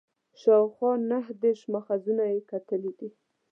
[0.41, 3.09] شاوخوا نهه دېرش ماخذونه یې کتلي دي.